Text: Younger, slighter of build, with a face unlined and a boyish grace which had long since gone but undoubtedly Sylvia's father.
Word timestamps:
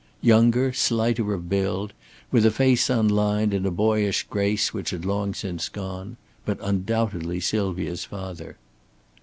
Younger, 0.23 0.73
slighter 0.73 1.31
of 1.31 1.47
build, 1.47 1.93
with 2.31 2.43
a 2.43 2.49
face 2.49 2.89
unlined 2.89 3.53
and 3.53 3.67
a 3.67 3.69
boyish 3.69 4.23
grace 4.23 4.73
which 4.73 4.89
had 4.89 5.05
long 5.05 5.35
since 5.35 5.69
gone 5.69 6.17
but 6.43 6.57
undoubtedly 6.59 7.39
Sylvia's 7.39 8.03
father. 8.03 8.57